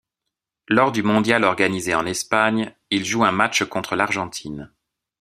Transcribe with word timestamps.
Lors 0.67 0.91
du 0.91 1.03
mondial 1.03 1.43
organisé 1.43 1.93
en 1.93 2.07
Espagne, 2.07 2.73
il 2.89 3.05
joue 3.05 3.23
un 3.23 3.31
match 3.31 3.63
contre 3.65 3.95
l'Argentine. 3.95 4.73